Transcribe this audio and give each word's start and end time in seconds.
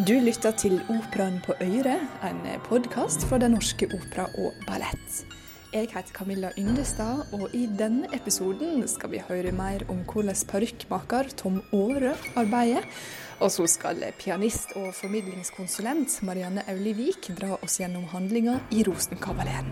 Du 0.00 0.14
lytter 0.16 0.54
til 0.56 0.78
Operaen 0.88 1.42
på 1.44 1.52
Øyre, 1.60 1.98
en 2.24 2.38
podkast 2.64 3.26
fra 3.28 3.36
Den 3.38 3.52
norske 3.52 3.84
opera 3.84 4.24
og 4.40 4.54
ballett. 4.64 5.26
Jeg 5.74 5.90
heter 5.92 6.14
Camilla 6.16 6.48
Yndestad, 6.58 7.34
og 7.36 7.52
i 7.52 7.66
denne 7.78 8.08
episoden 8.16 8.86
skal 8.88 9.12
vi 9.12 9.20
høre 9.28 9.52
mer 9.52 9.84
om 9.92 10.00
hvordan 10.08 10.38
parykkmaker 10.48 11.28
Tom 11.36 11.60
Aare 11.76 12.14
arbeider. 12.32 12.88
Og 13.44 13.52
så 13.52 13.66
skal 13.68 14.00
pianist 14.18 14.72
og 14.80 14.94
formidlingskonsulent 14.94 16.22
Marianne 16.22 16.64
Aulivik 16.68 17.28
dra 17.36 17.58
oss 17.60 17.76
gjennom 17.82 18.08
handlinga 18.08 18.56
i 18.72 18.80
Rosenkavaleren. 18.88 19.68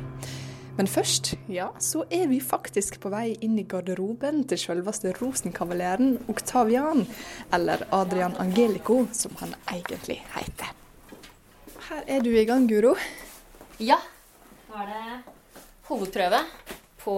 Men 0.78 0.87
først, 0.87 1.32
ja, 1.50 1.73
så 1.82 2.05
er 2.06 2.28
vi 2.30 2.37
faktisk 2.38 3.00
på 3.02 3.10
vei 3.10 3.32
inn 3.42 3.56
i 3.59 3.64
garderoben 3.66 4.45
til 4.46 4.60
selveste 4.62 5.10
rosenkavaleren 5.16 6.12
Oktavian, 6.30 7.02
eller 7.51 7.82
Adrian 7.91 8.37
Angelico, 8.38 9.01
som 9.10 9.34
han 9.41 9.56
egentlig 9.73 10.20
heter. 10.37 10.70
Her 11.88 12.06
er 12.06 12.23
du 12.23 12.30
i 12.30 12.46
gang, 12.46 12.68
Guro. 12.70 12.92
Ja. 13.82 13.98
Nå 14.68 14.84
er 14.84 14.92
det 14.92 15.34
hovedprøve 15.88 16.45
på, 17.02 17.16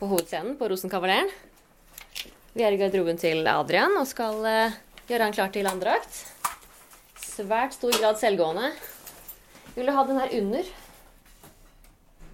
på 0.00 0.10
hovedscenen 0.10 0.58
på 0.58 0.72
Rosenkavaleren. 0.72 1.30
Vi 2.56 2.66
er 2.66 2.74
i 2.74 2.78
garderoben 2.80 3.22
til 3.22 3.46
Adrian 3.46 3.94
og 4.00 4.10
skal 4.10 4.42
uh, 4.42 4.78
gjøre 5.06 5.28
han 5.28 5.36
klar 5.36 5.54
til 5.54 5.70
andre 5.70 5.94
akt. 6.00 6.24
Svært 7.22 7.78
stor 7.78 7.94
grad 8.00 8.18
selvgående. 8.18 8.72
Vi 9.76 9.78
ville 9.78 9.94
ha 9.94 10.08
den 10.08 10.18
her 10.18 10.40
under. 10.40 10.76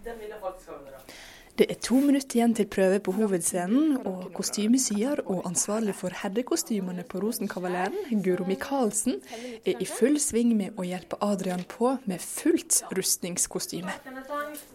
Den 0.07 0.21
vil 0.21 0.31
jeg 0.31 0.39
faktisk 0.41 0.69
ha 0.71 0.79
under. 0.79 1.17
Det 1.59 1.67
er 1.73 1.79
to 1.81 1.97
minutter 2.05 2.37
igjen 2.37 2.53
til 2.55 2.67
prøve 2.69 2.99
på 3.01 3.15
hovedscenen, 3.17 3.95
og 4.05 4.27
kostymesyer 4.37 5.23
og 5.25 5.47
ansvarlig 5.49 5.95
for 5.97 6.12
herrekostymene 6.21 7.05
på 7.09 7.23
Rosenkavaleren, 7.23 7.97
Guro 8.25 8.45
Michaelsen, 8.45 9.23
er 9.65 9.81
i 9.81 9.87
full 9.89 10.21
sving 10.21 10.53
med 10.59 10.77
å 10.77 10.84
hjelpe 10.84 11.17
Adrian 11.25 11.65
på 11.65 11.95
med 12.05 12.21
fullt 12.21 12.83
rustningskostyme. 12.99 13.95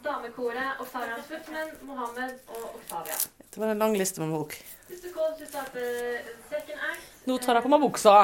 Damekoret, 0.02 0.82
Oktavia 0.82 1.22
Sputman, 1.22 1.70
Mohammed 1.86 2.34
og 2.50 2.82
Oktavia. 2.82 3.22
Det 3.54 3.62
var 3.62 3.76
en 3.76 3.86
lang 3.86 3.94
liste 4.00 4.26
med 4.26 4.34
bok. 4.34 4.58
Act. 4.92 5.06
Nå 7.30 7.38
tar 7.38 7.60
jeg 7.60 7.64
på 7.68 7.72
meg 7.72 7.86
buksa. 7.86 8.16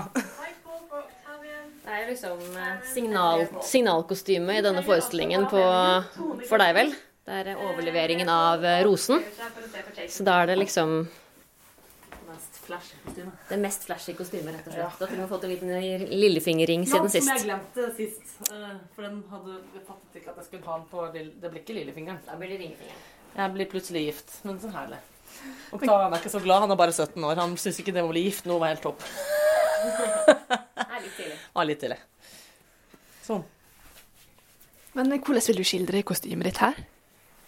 Det 1.88 1.96
er 1.96 2.10
liksom 2.10 2.40
eh, 2.60 2.80
signal, 2.92 3.46
signalkostyme 3.64 4.58
i 4.58 4.64
denne 4.66 4.82
forestillingen 4.84 5.46
på, 5.48 5.62
for 6.50 6.60
deg, 6.60 6.74
vel? 6.76 6.92
Det 7.24 7.38
er 7.40 7.50
eh, 7.54 7.62
overleveringen 7.64 8.28
av 8.32 8.66
eh, 8.68 8.82
rosen. 8.84 9.24
Så 10.12 10.26
da 10.28 10.42
er 10.42 10.52
det 10.52 10.58
liksom 10.66 11.00
det 13.48 13.56
mest 13.64 13.86
flashy 13.88 14.12
kostymet, 14.18 14.52
rett 14.58 14.68
og 14.68 14.74
slett. 14.76 15.00
Da 15.00 15.08
har 15.08 15.22
du 15.22 15.32
fått 15.32 15.48
en 15.48 15.54
liten 15.54 15.72
lillefingerring 16.12 16.84
siden 16.84 17.08
Som 17.08 17.22
jeg 17.22 17.24
sist. 17.24 17.46
glemte 17.48 17.88
sist. 17.96 18.36
For 18.92 19.08
den 19.08 19.22
hadde 19.32 19.56
fattet 19.88 20.20
ikke 20.20 20.34
at 20.34 20.44
jeg 20.44 20.50
skulle 20.50 20.68
ha 20.68 20.76
den 20.82 20.86
på 20.92 21.08
Det 21.16 21.48
blir 21.54 21.62
ikke 21.64 21.80
lillefingeren. 21.80 22.20
Da 22.28 22.36
blir 22.36 22.52
det 22.52 22.60
ringfingeren. 22.66 23.10
Jeg 23.38 23.56
blir 23.56 23.72
plutselig 23.72 24.04
gift. 24.10 24.36
Men 24.44 24.60
så 24.60 24.76
herlig. 24.76 25.00
Og 25.72 25.80
Oktavian 25.80 26.12
er 26.12 26.20
ikke 26.20 26.36
så 26.36 26.44
glad. 26.44 26.66
Han 26.68 26.76
er 26.76 26.84
bare 26.84 26.92
17 26.92 27.32
år. 27.32 27.40
Han 27.48 27.56
syns 27.64 27.80
ikke 27.80 27.96
det 27.96 28.04
å 28.04 28.12
bli 28.12 28.28
gift 28.28 28.52
nå 28.52 28.60
var 28.60 28.76
helt 28.76 28.84
topp. 28.84 29.08
Er 31.58 31.70
litt 31.70 31.82
tidlig. 31.82 32.00
Sånn. 33.26 33.46
Men 34.98 35.12
hvordan 35.18 35.46
vil 35.50 35.60
du 35.60 35.66
skildre 35.68 36.04
kostymet 36.06 36.52
ditt 36.52 36.62
her? 36.62 36.78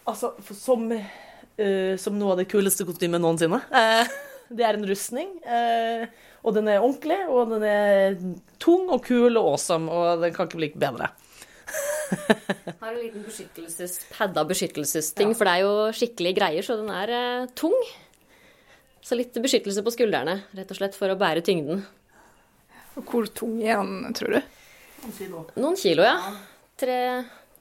Altså, 0.09 0.33
for 0.45 0.57
som, 0.57 0.87
uh, 0.89 1.93
som 2.01 2.17
noe 2.17 2.33
av 2.33 2.41
det 2.41 2.49
kuleste 2.49 2.85
kostymet 2.89 3.21
noensinne. 3.21 3.61
Uh, 3.69 4.09
det 4.57 4.65
er 4.65 4.77
en 4.77 4.89
rustning. 4.89 5.31
Uh, 5.45 6.09
og 6.45 6.55
den 6.55 6.69
er 6.71 6.81
ordentlig, 6.83 7.19
og 7.27 7.51
den 7.51 7.65
er 7.67 8.19
tung 8.61 8.87
og 8.93 9.03
kul 9.05 9.33
og 9.35 9.55
awesome, 9.55 9.91
og 9.91 10.23
den 10.23 10.35
kan 10.35 10.47
ikke 10.47 10.61
bli 10.61 10.71
bedre. 10.79 11.11
Har 12.79 12.93
en 12.93 12.99
liten 12.99 13.25
beskyttelses, 13.25 13.99
padda 14.15 14.45
beskyttelsesting, 14.49 15.35
for 15.37 15.45
det 15.45 15.55
er 15.57 15.65
jo 15.65 15.73
skikkelige 15.95 16.39
greier, 16.39 16.65
så 16.65 16.79
den 16.79 16.89
er 16.93 17.13
eh, 17.13 17.49
tung. 17.59 17.75
Så 19.05 19.17
litt 19.17 19.35
beskyttelse 19.35 19.83
på 19.85 19.93
skuldrene, 19.93 20.39
rett 20.57 20.71
og 20.73 20.79
slett 20.79 20.97
for 20.97 21.11
å 21.11 21.17
bære 21.19 21.43
tyngden. 21.45 21.83
Hvor 23.05 23.27
tung 23.35 23.59
er 23.63 23.79
han, 23.79 24.13
tror 24.17 24.37
du? 24.37 24.55
Noen 24.99 25.15
kilo, 25.15 25.43
Noen 25.55 25.77
kilo, 25.79 26.03
ja. 26.03 26.17
Tre 26.79 26.97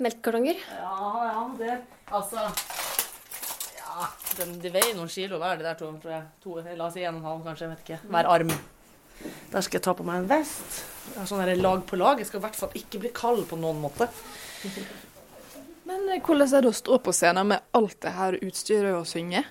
melkekartonger. 0.03 0.59
Ja, 0.78 1.12
ja, 1.28 1.44
det 1.59 1.76
Altså 2.09 2.44
Ja, 3.78 4.09
den, 4.38 4.56
de 4.62 4.72
veier 4.72 4.94
noen 4.97 5.10
kilo 5.12 5.41
hver, 5.43 5.59
de 5.59 5.66
der 5.66 5.78
to, 5.78 5.91
tror 6.03 6.15
jeg. 6.15 6.27
To, 6.44 6.59
la 6.65 6.87
oss 6.87 6.97
si 6.97 7.04
en 7.04 7.19
og 7.19 7.22
en 7.22 7.28
halv, 7.31 7.43
kanskje. 7.47 7.66
Jeg 7.66 7.75
vet 7.75 7.84
ikke. 7.87 8.00
Hver 8.15 8.31
arm. 8.31 8.53
Der 9.53 9.65
skal 9.65 9.78
jeg 9.78 9.84
ta 9.88 9.94
på 9.98 10.06
meg 10.06 10.22
en 10.22 10.31
vest. 10.31 10.81
Jeg 11.09 11.19
har 11.19 11.28
sånn 11.31 11.43
her 11.43 11.54
lag 11.59 11.82
på 11.88 11.98
lag. 11.98 12.21
Jeg 12.21 12.31
skal 12.31 12.43
i 12.43 12.47
hvert 12.47 12.59
fall 12.59 12.78
ikke 12.78 13.03
bli 13.03 13.12
kald 13.16 13.44
på 13.50 13.59
noen 13.59 13.81
måte. 13.82 14.10
Men 15.88 16.04
eh, 16.12 16.21
hvordan 16.21 16.53
er 16.53 16.66
det 16.66 16.71
å 16.71 16.77
stå 16.77 16.98
på 17.03 17.15
scenen 17.16 17.48
med 17.54 17.65
alt 17.77 17.98
det 18.04 18.15
her 18.15 18.37
utstyret 18.44 18.94
og 18.94 19.09
synge? 19.09 19.43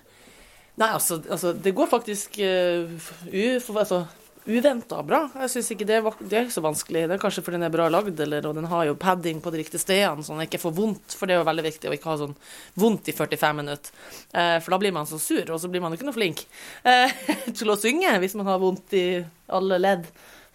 Nei, 0.77 0.91
altså, 0.93 1.17
altså 1.25 1.55
det 1.57 1.73
går 1.73 1.89
faktisk 1.89 2.37
uh, 2.37 2.85
u, 3.33 3.45
altså, 3.73 4.03
uventa 4.47 5.01
bra. 5.03 5.25
Jeg 5.43 5.51
syns 5.51 5.69
ikke 5.73 5.87
det, 5.87 5.97
var, 6.05 6.15
det 6.19 6.37
er 6.39 6.49
så 6.53 6.63
vanskelig. 6.63 7.03
Det 7.09 7.17
er 7.17 7.21
kanskje 7.21 7.43
fordi 7.43 7.59
den 7.59 7.67
er 7.67 7.73
bra 7.73 7.87
lagd, 7.91 8.19
eller, 8.23 8.47
og 8.47 8.55
den 8.57 8.69
har 8.71 8.85
jo 8.87 8.95
padding 8.99 9.41
på 9.43 9.51
de 9.53 9.61
riktige 9.61 9.83
stedene, 9.83 10.23
sånn 10.23 10.39
den 10.39 10.47
ikke 10.47 10.61
får 10.61 10.75
vondt. 10.77 11.17
For 11.17 11.27
det 11.27 11.35
er 11.35 11.41
jo 11.41 11.49
veldig 11.49 11.65
viktig 11.67 11.91
å 11.91 11.95
ikke 11.97 12.11
ha 12.13 12.17
sånn 12.23 12.37
vondt 12.79 13.11
i 13.11 13.15
45 13.17 13.59
minutter. 13.59 14.07
Eh, 14.31 14.55
for 14.63 14.73
da 14.73 14.81
blir 14.81 14.95
man 14.95 15.09
så 15.09 15.19
sur, 15.21 15.43
og 15.51 15.61
så 15.61 15.71
blir 15.71 15.83
man 15.83 15.93
jo 15.93 15.99
ikke 15.99 16.09
noe 16.09 16.17
flink 16.17 16.45
eh, 16.87 17.13
til 17.57 17.73
å 17.73 17.77
synge 17.79 18.15
hvis 18.23 18.37
man 18.39 18.49
har 18.49 18.63
vondt 18.63 18.95
i 18.97 19.05
alle 19.51 19.81
ledd 19.83 20.07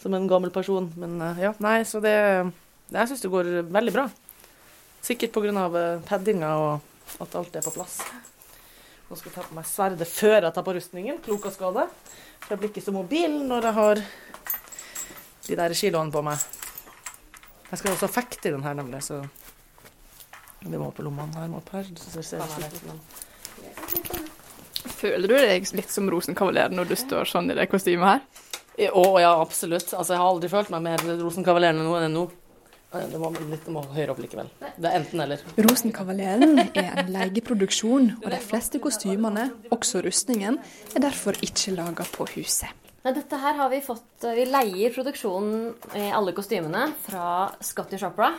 som 0.02 0.16
en 0.16 0.28
gammel 0.30 0.54
person. 0.54 0.90
Men 0.96 1.20
eh, 1.20 1.44
ja, 1.46 1.54
nei, 1.62 1.82
så 1.88 2.02
det 2.02 2.16
Jeg 2.92 3.08
syns 3.08 3.22
det 3.24 3.32
går 3.32 3.54
veldig 3.72 3.94
bra. 3.94 4.08
Sikkert 5.02 5.32
pga. 5.34 5.68
Uh, 5.72 6.02
paddinga 6.06 6.52
og 6.60 7.22
at 7.24 7.40
alt 7.40 7.56
er 7.56 7.64
på 7.64 7.74
plass. 7.74 8.00
Nå 9.12 9.18
skal 9.20 9.28
jeg 9.28 9.34
ta 9.36 9.42
på 9.44 9.56
meg 9.58 9.66
sverdet 9.68 10.06
før 10.08 10.38
jeg 10.46 10.54
tar 10.56 10.64
på 10.64 10.72
rustningen. 10.72 11.18
Klok 11.20 11.42
av 11.44 11.52
skade. 11.52 11.82
For 12.40 12.54
jeg 12.54 12.60
blir 12.62 12.70
ikke 12.70 12.82
så 12.86 12.94
mobil 12.96 13.34
når 13.44 13.66
jeg 13.68 13.76
har 13.76 13.98
de 15.50 15.58
der 15.60 15.74
kiloene 15.76 16.14
på 16.14 16.22
meg. 16.24 16.46
Jeg 17.68 17.80
skal 17.82 17.92
også 17.92 18.08
fekte 18.08 18.48
i 18.48 18.54
den 18.54 18.64
her, 18.64 18.78
nemlig, 18.78 19.02
så 19.04 19.20
Vi 20.62 20.78
må 20.80 20.88
på 20.96 21.04
lommene 21.04 21.36
her. 21.36 21.50
Må 21.52 21.60
opp 21.60 21.68
her. 21.76 21.84
Føler 24.96 25.28
du 25.28 25.36
deg 25.36 25.68
litt 25.76 25.92
som 25.92 26.08
Rosenkavaleren 26.08 26.72
når 26.78 26.94
du 26.94 26.96
står 26.96 27.28
sånn 27.28 27.52
i 27.52 27.58
det 27.58 27.68
kostymet 27.68 28.14
her? 28.14 28.48
Ja, 28.80 28.94
Å 28.96 29.20
ja, 29.20 29.34
absolutt. 29.44 29.92
Altså, 29.92 30.14
jeg 30.14 30.22
har 30.22 30.30
aldri 30.32 30.48
følt 30.48 30.72
meg 30.72 30.86
mer 30.88 31.04
rosenkavaleren 31.20 31.84
enn 31.84 32.16
nå. 32.16 32.30
Det 32.92 33.18
må 33.20 33.30
litt 33.48 33.68
om 33.70 33.78
må 33.78 33.82
høyere 33.94 34.12
opp 34.12 34.20
likevel. 34.20 34.50
Det 34.60 34.88
er 34.88 34.98
enten 34.98 35.22
eller. 35.24 35.40
Rosenkavaleren 35.64 36.60
er 36.60 37.00
en 37.00 37.10
leieproduksjon, 37.14 38.10
og 38.20 38.28
de 38.34 38.40
fleste 38.44 38.80
kostymene, 38.82 39.48
også 39.72 40.02
rustningen, 40.04 40.58
er 40.92 41.04
derfor 41.06 41.38
ikke 41.40 41.72
laga 41.78 42.04
på 42.12 42.28
huset. 42.34 42.68
Nei, 43.02 43.14
dette 43.16 43.38
her 43.42 43.56
har 43.58 43.70
vi 43.72 43.80
fått 43.82 44.28
Vi 44.36 44.44
leier 44.46 44.92
produksjonen 44.94 45.72
i 45.98 46.04
alle 46.14 46.34
kostymene 46.36 46.84
fra 47.02 47.48
Scottish 47.64 48.06
Opera. 48.06 48.30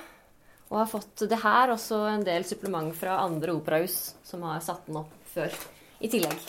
Og 0.69 0.79
har 0.79 0.87
fått 0.89 1.25
det 1.29 1.41
her 1.43 1.73
også 1.73 1.99
en 2.13 2.23
del 2.25 2.45
supplement 2.47 2.93
fra 2.95 3.19
andre 3.25 3.57
operahus 3.57 4.13
som 4.25 4.45
har 4.47 4.63
satt 4.63 4.87
den 4.87 5.01
opp 5.01 5.11
før. 5.33 5.51
I 5.99 6.09
tillegg. 6.11 6.39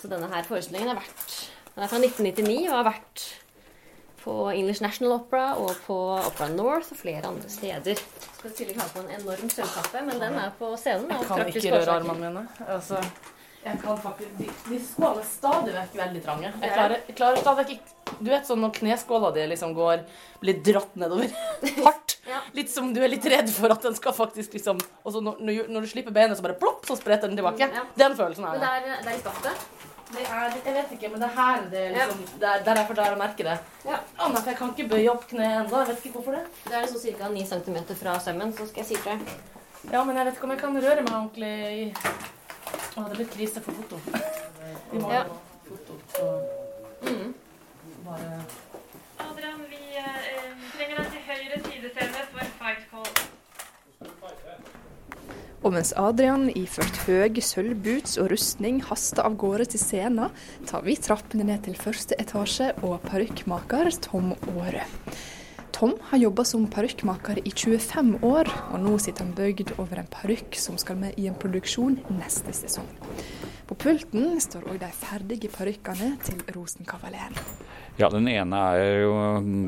Så 0.00 0.08
denne 0.10 0.30
her 0.32 0.48
forestillingen 0.48 0.90
er 0.94 0.98
vært 0.98 1.36
Den 1.72 1.84
er 1.84 1.92
fra 1.92 2.00
1999 2.02 2.56
og 2.66 2.74
har 2.74 2.88
vært 2.88 3.26
på 4.22 4.34
English 4.54 4.82
National 4.84 5.16
Opera 5.18 5.52
og 5.58 5.72
på 5.86 5.96
Opera 6.20 6.48
North 6.54 6.92
og 6.94 6.98
flere 7.00 7.26
andre 7.30 7.50
steder. 7.50 7.98
Skal 8.38 8.50
i 8.50 8.56
tillegg 8.60 8.80
ha 8.80 8.88
på 8.94 9.02
en 9.04 9.12
enorm 9.18 9.50
sølvkappe, 9.50 10.02
men 10.06 10.18
den 10.22 10.38
er 10.38 10.52
på 10.58 10.72
scenen. 10.78 11.10
Jeg 11.10 11.28
kan 11.28 11.46
ikke 11.50 11.74
røre 11.76 11.96
armene 12.00 12.18
mine. 12.30 12.44
Altså, 12.66 13.00
jeg 13.62 13.78
kan 13.78 13.98
faktisk, 14.02 14.30
de, 14.38 14.48
de 14.68 14.78
skålene 14.82 15.26
stadig 15.26 15.74
vekk 15.76 15.92
veldig 16.00 16.22
trange. 16.24 16.48
Jeg 16.62 16.72
klarer, 16.74 16.96
jeg 17.06 17.18
klarer 17.18 17.42
stadig 17.44 17.66
vekk 17.68 17.92
Du 18.18 18.30
vet 18.30 18.48
sånn 18.48 18.58
når 18.64 18.72
kneskåla 18.78 19.30
di 19.36 19.44
liksom 19.52 19.74
går 19.76 20.02
blir 20.42 20.58
dratt 20.66 20.96
nedover 20.98 21.30
hardt. 21.86 22.16
Ja. 22.26 22.38
Litt 22.54 22.70
som 22.70 22.90
du 22.94 23.00
er 23.02 23.10
litt 23.10 23.24
redd 23.26 23.48
for 23.50 23.72
at 23.74 23.82
den 23.82 23.94
skal 23.98 24.14
faktisk 24.14 24.52
liksom 24.54 24.78
Og 25.02 25.14
så 25.14 25.18
når, 25.22 25.40
når, 25.42 25.80
du- 25.82 25.90
slipper 25.90 26.14
benet, 26.14 26.38
så 26.38 26.44
bare 26.44 26.54
plopp, 26.58 26.84
så 26.86 26.94
spretter 26.98 27.30
den 27.30 27.38
tilbake. 27.38 27.66
Ja. 27.70 27.82
Den 27.98 28.14
følelsen 28.18 28.46
er 28.46 28.58
det 28.58 28.62
det. 28.62 28.74
er, 28.74 29.02
det 29.06 29.10
er 29.14 29.16
i 29.16 29.22
skaftet. 29.22 29.81
Det 30.14 30.24
er. 30.26 30.56
Jeg 30.64 30.74
vet 30.76 30.92
ikke, 30.96 31.10
men 31.12 31.22
det 31.22 31.28
er 31.28 31.36
her 31.38 31.62
det 31.72 31.82
er 31.86 31.94
liksom 31.96 32.40
Der, 32.40 32.64
der 32.66 32.80
er 32.80 32.86
for 32.88 32.98
der 32.98 33.10
jeg 33.12 33.18
merker 33.20 33.48
det. 33.50 33.56
Ja. 33.84 33.98
Nei, 34.18 34.40
for 34.40 34.50
jeg 34.52 34.58
kan 34.58 34.74
ikke 34.74 34.88
bøye 34.94 35.10
opp 35.12 35.24
kneet 35.30 35.56
ennå. 35.62 35.78
Jeg 35.82 35.88
vet 35.92 36.04
ikke 36.06 36.18
hvorfor 36.18 36.36
det. 36.38 36.44
Det 36.68 36.76
er 36.78 36.90
sånn 36.90 37.18
ca. 37.20 37.30
9 37.36 37.46
cm 37.52 37.78
fra 38.02 38.18
sømmen, 38.26 38.52
så 38.56 38.66
skal 38.70 38.84
jeg 38.84 38.90
si 38.92 39.00
fra. 39.04 39.16
Ja, 39.90 40.04
men 40.04 40.16
jeg 40.16 40.28
vet 40.28 40.36
ikke 40.38 40.48
om 40.48 40.54
jeg 40.54 40.62
kan 40.62 40.82
røre 40.86 41.06
meg 41.06 41.14
ordentlig 41.18 41.54
i 41.72 41.86
Å, 42.92 43.02
det 43.08 43.16
blir 43.16 43.32
krise 43.32 43.64
for 43.64 43.80
foto. 43.82 44.02
Ja. 44.92 45.24
Og 55.62 55.70
mens 55.76 55.92
Adrian 55.94 56.48
iført 56.58 56.96
høye 57.06 57.42
sølvboots 57.44 58.16
og 58.18 58.32
rustning 58.32 58.80
haster 58.88 59.22
av 59.22 59.36
gårde 59.38 59.68
til 59.70 59.82
scenen, 59.82 60.32
tar 60.66 60.82
vi 60.82 60.96
trappene 60.98 61.46
ned 61.46 61.62
til 61.68 61.76
første 61.78 62.18
etasje 62.18 62.72
og 62.82 62.98
parykkmaker 63.06 63.92
Tom 64.02 64.32
Aare. 64.56 64.88
Tom 65.72 65.94
har 66.10 66.18
jobba 66.18 66.44
som 66.46 66.66
parykkmaker 66.70 67.38
i 67.46 67.52
25 67.54 68.18
år, 68.26 68.50
og 68.74 68.82
nå 68.82 68.96
sitter 69.02 69.24
han 69.24 69.36
bøyd 69.38 69.72
over 69.78 70.02
en 70.02 70.10
parykk 70.10 70.58
som 70.58 70.76
skal 70.82 70.98
med 70.98 71.14
i 71.18 71.28
en 71.30 71.38
produksjon 71.38 72.00
neste 72.18 72.54
sesong. 72.58 72.90
På 73.70 73.78
pulten 73.78 74.34
står 74.42 74.66
òg 74.66 74.82
de 74.82 74.90
ferdige 74.98 75.50
parykkene 75.54 76.16
til 76.26 76.42
Rosenkavaleren. 76.56 77.38
Ja, 78.00 78.08
den 78.08 78.24
ene 78.30 78.58
er 78.72 79.02
jo 79.02 79.16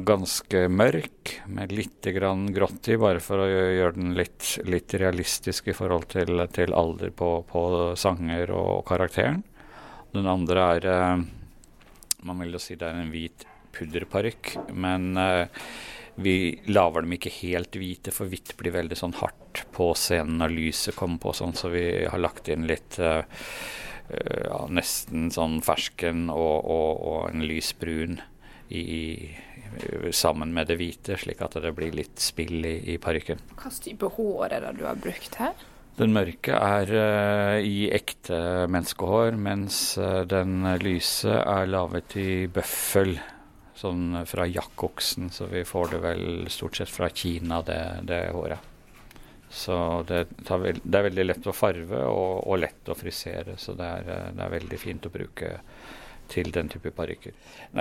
ganske 0.09 0.65
mørk, 0.73 1.35
med 1.45 1.75
litt 1.77 2.07
grann 2.17 2.47
grått 2.57 2.89
i, 2.89 2.97
bare 2.97 3.21
for 3.21 3.43
å 3.45 3.49
gjøre 3.49 3.99
den 3.99 4.15
litt, 4.17 4.55
litt 4.65 4.95
realistisk 4.97 5.69
i 5.69 5.75
forhold 5.77 6.09
til, 6.15 6.41
til 6.57 6.73
alder 6.73 7.13
på, 7.13 7.29
på, 7.51 7.65
sanger 8.01 8.55
og 8.57 8.87
karakteren. 8.89 9.43
Den 10.15 10.31
andre 10.31 10.69
er 10.77 10.89
eh, 10.89 11.25
Man 12.25 12.41
vil 12.41 12.57
jo 12.57 12.63
si 12.63 12.79
det 12.81 12.89
er 12.89 13.03
en 13.03 13.13
hvit 13.13 13.45
pudderparykk, 13.77 14.55
men 14.73 15.19
eh, 15.21 15.69
vi 16.15 16.37
lager 16.73 17.05
dem 17.05 17.17
ikke 17.19 17.33
helt 17.43 17.77
hvite, 17.77 18.15
for 18.15 18.31
hvitt 18.31 18.55
blir 18.57 18.73
veldig 18.73 18.97
sånn 18.97 19.17
hardt 19.19 19.67
på 19.75 19.91
scenen 19.99 20.39
når 20.41 20.55
lyset 20.55 20.97
kommer 20.97 21.21
på, 21.21 21.35
sånn, 21.37 21.53
så 21.59 21.69
vi 21.75 21.85
har 22.07 22.23
lagt 22.23 22.49
inn 22.49 22.69
litt 22.71 23.01
uh, 23.03 23.27
ja, 24.11 24.61
nesten 24.69 25.31
sånn 25.33 25.61
fersken 25.65 26.29
og, 26.33 26.65
og, 26.65 26.91
og 27.09 27.21
en 27.31 27.45
lysbrun 27.49 28.19
i, 28.69 29.35
sammen 30.15 30.55
med 30.55 30.69
det 30.71 30.79
hvite, 30.81 31.19
slik 31.21 31.43
at 31.45 31.57
det 31.63 31.73
blir 31.77 31.95
litt 31.97 32.21
spill 32.23 32.65
i, 32.65 32.77
i 32.95 32.99
parykken. 33.03 33.41
Hvilken 33.55 33.79
type 33.85 34.11
hår 34.17 34.57
er 34.57 34.67
det 34.67 34.75
du 34.79 34.85
har 34.89 34.99
brukt 35.01 35.39
her? 35.41 35.55
Den 35.95 36.11
mørke 36.11 36.57
er 36.59 36.91
uh, 36.91 37.59
i 37.63 37.87
ekte 37.95 38.67
menneskehår, 38.67 39.37
mens 39.39 39.95
uh, 40.01 40.25
den 40.27 40.67
lyse 40.83 41.37
er 41.39 41.71
laget 41.71 42.17
i 42.19 42.29
bøffel 42.51 43.15
sånn 43.79 44.25
fra 44.27 44.47
jakkoksen, 44.51 45.31
så 45.35 45.47
vi 45.51 45.63
får 45.67 45.95
det 45.95 46.01
vel 46.03 46.25
stort 46.51 46.81
sett 46.81 46.91
fra 46.91 47.11
Kina, 47.15 47.61
det, 47.67 47.81
det 48.11 48.25
håret. 48.35 48.74
Så 49.51 49.77
det, 50.09 50.25
veld, 50.49 50.81
det, 50.83 50.99
er 50.99 51.07
veldig 51.09 51.27
lett 51.27 51.47
å 51.47 51.55
farve 51.55 52.01
og, 52.11 52.47
og 52.49 52.59
lett 52.59 52.89
å 52.91 52.97
frisere, 52.99 53.55
så 53.61 53.77
det 53.79 53.87
er, 53.87 54.09
det 54.35 54.43
er, 54.43 54.55
veldig 54.57 54.79
fint 54.81 55.07
å 55.07 55.13
bruke 55.15 55.53
til 56.33 56.51
den 56.51 56.71
type 56.73 56.91
parykker. 56.97 57.37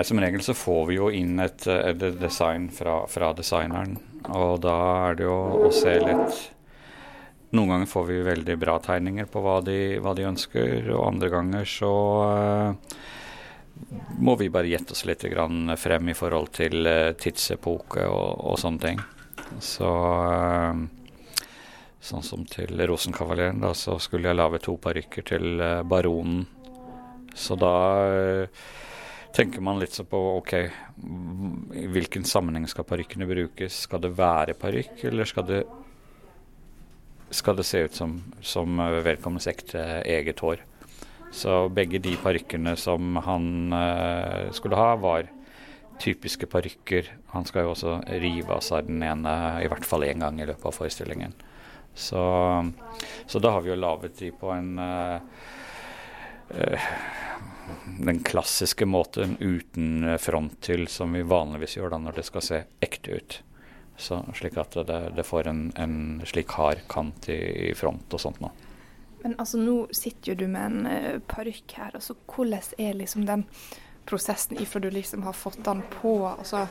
Som 0.05 0.21
regel 0.21 0.43
så 0.45 0.53
får 0.57 0.83
vi 0.89 0.99
jo 0.99 1.09
inn 1.15 1.39
et, 1.41 1.65
et 1.67 2.03
design 2.19 2.67
fra, 2.75 3.01
fra, 3.09 3.31
designeren, 3.37 3.95
og 4.29 4.59
da 4.65 4.75
er 5.07 5.17
det 5.17 5.25
jo 5.29 5.39
å 5.69 5.71
se 5.73 5.95
litt 6.03 6.49
Noen 7.53 7.69
ganger 7.69 7.85
får 7.85 8.05
vi 8.07 8.15
veldig 8.25 8.53
bra 8.57 8.79
tegninger 8.81 9.27
på 9.29 9.41
hva 9.45 9.59
de, 9.61 9.99
hva 10.01 10.15
de 10.17 10.23
ønsker, 10.25 10.87
og 10.89 11.03
andre 11.05 11.27
ganger 11.29 11.67
så 11.69 11.91
uh, 12.25 12.95
må 14.19 14.35
vi 14.39 14.49
bare 14.49 14.71
gjette 14.71 14.95
oss 14.95 15.05
litt 15.05 15.25
frem 15.77 16.09
i 16.09 16.15
forhold 16.17 16.51
til 16.55 16.87
eh, 16.87 17.13
tidsepoke 17.19 18.05
og, 18.07 18.41
og 18.49 18.59
sånne 18.59 18.81
ting. 18.81 19.01
Så 19.61 19.89
eh, 20.31 20.83
Sånn 22.03 22.23
som 22.25 22.41
til 22.43 22.81
Rosenkavaleren, 22.89 23.61
da, 23.63 23.71
så 23.77 23.95
skulle 24.01 24.27
jeg 24.27 24.35
lage 24.35 24.59
to 24.65 24.75
parykker 24.81 25.23
til 25.29 25.61
eh, 25.63 25.83
Baronen. 25.87 26.41
Så 27.33 27.55
da 27.55 27.75
tenker 29.33 29.63
man 29.63 29.79
litt 29.81 29.95
så 29.95 30.03
på 30.05 30.19
OK, 30.35 30.51
i 30.53 31.85
hvilken 31.95 32.27
sammenheng 32.27 32.67
skal 32.69 32.85
parykkene 32.85 33.25
brukes? 33.29 33.85
Skal 33.87 34.03
det 34.03 34.11
være 34.17 34.53
parykk, 34.59 34.99
eller 35.09 35.29
skal 35.29 35.47
det, 35.47 35.61
skal 37.33 37.57
det 37.57 37.65
se 37.65 37.81
ut 37.87 37.95
som, 37.97 38.19
som 38.43 38.83
vedkommendes 39.07 39.49
ekte 39.49 39.81
eget 40.03 40.43
hår? 40.43 40.61
Så 41.33 41.63
begge 41.73 42.03
de 42.03 42.13
parykkene 42.21 42.75
som 42.77 43.17
han 43.25 43.73
skulle 44.53 44.77
ha, 44.77 44.91
var 45.01 45.31
typiske 46.03 46.45
parykker. 46.51 47.09
Han 47.33 47.47
skal 47.49 47.65
jo 47.65 47.73
også 47.73 47.95
rive 48.21 48.53
av 48.53 48.61
seg 48.65 48.91
den 48.91 49.01
ene 49.07 49.33
i 49.63 49.71
hvert 49.71 49.87
fall 49.87 50.05
én 50.05 50.21
gang 50.21 50.37
i 50.37 50.45
løpet 50.45 50.69
av 50.69 50.77
forestillingen. 50.77 51.33
Så, 51.95 52.71
så 53.25 53.39
da 53.39 53.51
har 53.51 53.61
vi 53.61 53.69
jo 53.69 53.75
laget 53.75 54.17
de 54.17 54.31
på 54.31 54.49
en 54.51 54.79
uh, 54.79 55.21
uh, 56.49 56.87
den 57.99 58.19
klassiske 58.19 58.85
måten 58.85 59.37
uten 59.39 60.19
front 60.19 60.69
som 60.87 61.13
vi 61.13 61.21
vanligvis 61.21 61.77
gjør 61.77 61.93
da 61.93 62.01
når 62.01 62.17
det 62.17 62.25
skal 62.27 62.41
se 62.41 62.61
ekte 62.81 63.17
ut. 63.17 63.39
Så, 63.97 64.23
slik 64.33 64.57
at 64.57 64.73
det, 64.87 64.99
det 65.15 65.23
får 65.23 65.47
en, 65.47 65.67
en, 65.77 66.21
slik 66.25 66.55
hard 66.57 66.81
kant 66.89 67.29
i, 67.29 67.69
i 67.69 67.73
front 67.77 68.13
og 68.13 68.21
sånt 68.21 68.41
noe. 68.41 68.51
Men 69.21 69.37
altså, 69.37 69.61
nå 69.61 69.85
sitter 69.93 70.33
jo 70.33 70.39
du 70.41 70.47
med 70.49 70.65
en 70.65 70.87
uh, 70.89 71.19
parykk 71.29 71.77
her. 71.77 71.93
altså 71.93 72.17
Hvordan 72.25 72.73
er 72.81 72.97
liksom 72.97 73.27
den 73.29 73.45
prosessen 74.09 74.57
ifra 74.59 74.81
du 74.81 74.89
liksom 74.91 75.23
har 75.23 75.37
fått 75.37 75.61
den 75.63 75.85
på? 76.01 76.17
altså 76.27 76.65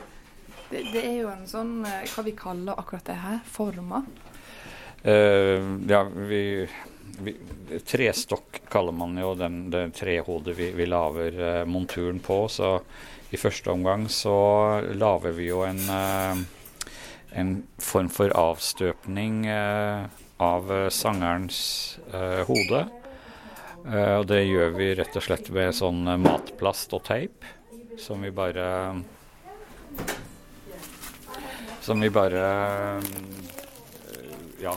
det, 0.68 0.82
det 0.92 1.00
er 1.04 1.16
jo 1.22 1.30
en 1.30 1.46
sånn, 1.48 1.72
hva 1.84 2.22
vi 2.26 2.34
kaller 2.36 2.78
akkurat 2.80 3.06
det 3.08 3.16
her, 3.22 3.40
forma? 3.48 4.02
Uh, 5.04 5.80
ja, 5.88 6.02
vi, 6.14 6.68
vi, 7.18 7.36
Trestokk 7.86 8.60
kaller 8.68 8.92
man 8.92 9.16
jo 9.18 9.32
den, 9.34 9.64
det 9.70 9.88
trehodet 9.98 10.54
vi, 10.54 10.70
vi 10.76 10.86
lager 10.86 11.38
uh, 11.40 11.64
monturen 11.66 12.20
på. 12.22 12.44
Så 12.48 12.76
i 13.32 13.40
første 13.40 13.72
omgang 13.72 14.06
så 14.12 14.34
lager 14.94 15.34
vi 15.34 15.48
jo 15.48 15.64
en, 15.66 15.80
uh, 15.90 16.38
en 17.32 17.54
form 17.82 18.12
for 18.12 18.34
avstøpning 18.36 19.46
av 20.42 20.72
eh, 20.72 20.88
sangerens 20.92 21.60
uh, 22.12 22.42
hode. 22.48 22.82
Og 23.82 24.28
det 24.30 24.44
gjør 24.44 24.76
vi 24.76 24.92
rett 24.94 25.16
og 25.18 25.24
slett 25.26 25.48
med 25.50 25.74
sånn 25.74 26.04
matplast 26.22 26.92
og 26.94 27.02
teip, 27.08 27.42
som 27.98 28.22
vi 28.22 28.30
bare 28.30 28.66
Som 31.82 32.04
vi 32.04 32.12
bare 32.14 32.44
ja, 34.62 34.76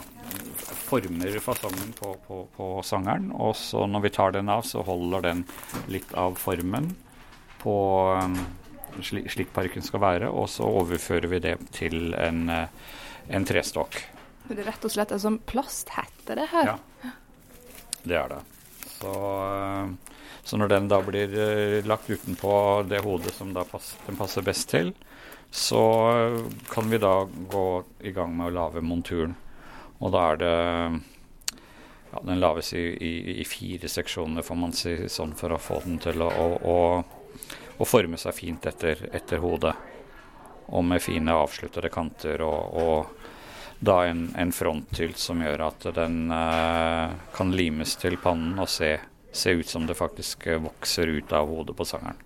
former 0.86 1.40
fasongen 1.44 1.94
på, 1.98 2.14
på, 2.28 2.42
på, 2.56 2.70
sangeren. 2.86 3.32
Og 3.34 3.56
så 3.60 3.86
når 3.90 4.06
vi 4.06 4.14
tar 4.18 4.36
den 4.36 4.52
av, 4.52 4.66
så 4.68 4.84
holder 4.86 5.26
den 5.26 5.46
litt 5.92 6.14
av 6.18 6.38
formen 6.40 6.94
på 7.62 7.78
um, 8.22 8.38
slik, 9.02 9.32
slik 9.34 9.54
parken 9.56 9.86
skal 9.86 10.04
være. 10.06 10.32
Og 10.32 10.50
så 10.54 10.68
overfører 10.68 11.32
vi 11.32 11.42
det 11.44 11.58
til 11.76 12.14
en, 12.18 12.46
en 12.50 13.48
trestokk. 13.48 14.02
Det 14.45 14.59
er 14.62 14.68
rett 14.69 14.86
og 14.86 14.94
slett 14.94 15.14
en 15.16 15.21
sånn 15.21 15.40
plasthette, 15.50 16.36
det 16.38 16.45
her. 16.52 16.76
Ja, 16.76 17.14
det 18.06 18.19
er 18.19 18.36
det. 18.36 18.42
Så, 19.00 19.14
eh, 19.45 20.19
så 20.45 20.59
når 20.62 20.69
den 20.69 20.90
da 20.92 21.00
blir 21.06 21.33
eh, 21.33 21.80
lagt 21.90 22.09
utenpå 22.09 22.86
det 22.90 23.02
hodet 23.06 23.33
som 23.33 23.54
pass, 23.71 23.95
den 24.06 24.19
passer 24.19 24.45
best 24.45 24.69
til, 24.69 24.94
så 25.56 25.81
kan 26.69 26.90
vi 26.92 27.00
da 27.02 27.24
gå 27.26 27.66
i 28.06 28.14
gang 28.14 28.36
med 28.38 28.52
å 28.52 28.56
lage 28.56 28.83
monturen. 28.86 29.36
Og 29.99 30.11
da 30.11 30.23
er 30.31 30.40
det 30.42 30.56
ja, 32.11 32.21
Den 32.23 32.40
lages 32.40 32.73
i, 32.73 32.80
i, 32.80 33.42
i, 33.42 33.45
fire 33.47 33.90
seksjoner, 33.92 34.45
får 34.45 34.59
man 34.59 34.73
si, 34.75 34.95
sånn 35.11 35.35
for 35.35 35.56
å 35.56 35.61
få 35.61 35.81
den 35.85 35.99
til 36.04 36.23
å, 36.23 36.30
å, 36.31 36.78
å, 37.78 37.87
forme 37.87 38.19
seg 38.19 38.35
fint 38.37 38.66
etter, 38.66 39.07
etter, 39.16 39.42
hodet. 39.44 39.73
Og 40.71 40.83
med 40.85 41.04
fine 41.04 41.35
avsluttede 41.35 41.92
kanter 41.94 42.42
og, 42.42 42.78
og 42.81 43.83
da 43.85 43.99
en, 44.07 44.30
en 44.40 44.54
fronttylt 44.56 45.19
som 45.19 45.44
gjør 45.44 45.68
at 45.68 45.90
den 45.94 46.31
eh, 46.31 47.11
kan 47.35 47.52
limes 47.54 47.97
til 48.02 48.16
pannen 48.23 48.57
og 48.64 48.71
se, 48.71 48.95
se, 49.35 49.52
ut 49.52 49.69
som 49.69 49.85
det 49.85 49.97
faktisk 49.99 50.47
vokser 50.64 51.11
ut 51.11 51.35
av 51.35 51.52
hodet 51.52 51.75
på 51.78 51.85
sangeren. 51.85 52.23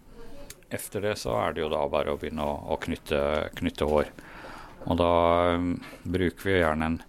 Efter 0.70 1.02
det 1.02 1.16
så 1.18 1.34
er 1.42 1.56
det 1.56 1.66
jo 1.66 1.72
da 1.74 1.82
bare 1.90 2.14
å 2.14 2.20
begynne 2.22 2.46
å, 2.46 2.54
å 2.70 2.78
knytte, 2.80 3.50
knytte, 3.58 3.90
hår. 3.90 4.12
Og 4.86 5.00
da 5.02 5.14
um, 5.58 5.74
bruker 6.06 6.46
vi 6.46 6.60
gjerne 6.60 6.92
en 6.92 7.00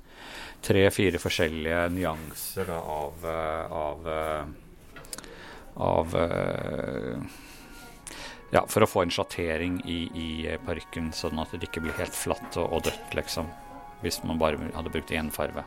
tre-fire 0.64 1.20
forskjellige 1.22 1.86
nyanser 1.94 2.70
av, 2.74 3.26
av, 3.74 4.08
av 5.80 6.16
ja, 8.50 8.64
for 8.66 8.84
å 8.84 8.90
få 8.90 9.04
en 9.04 9.14
sjattering 9.14 9.80
i, 9.88 9.98
i 10.14 10.28
parykken, 10.66 11.12
sånn 11.16 11.40
at 11.42 11.54
det 11.54 11.68
ikke 11.70 11.84
blir 11.86 11.96
helt 11.98 12.16
flatt 12.16 12.58
og, 12.60 12.66
og 12.76 12.86
dødt, 12.88 13.14
liksom 13.16 13.50
hvis 14.00 14.22
man 14.24 14.40
bare 14.40 14.70
hadde 14.74 14.92
brukt 14.92 15.12
én 15.12 15.30
farve. 15.32 15.64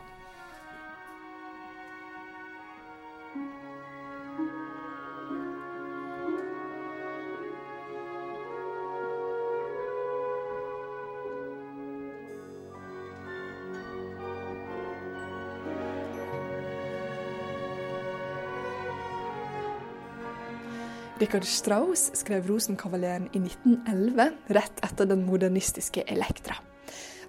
Richard 21.18 21.44
Strauss 21.44 22.10
skrev 22.14 22.46
'Rosenkavaleren' 22.46 23.28
i 23.32 23.38
1911, 23.38 24.32
rett 24.46 24.80
etter 24.82 25.06
den 25.06 25.22
modernistiske 25.26 26.02
Elektra. 26.10 26.56